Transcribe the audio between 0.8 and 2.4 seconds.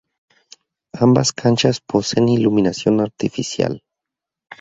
Ambas canchas poseen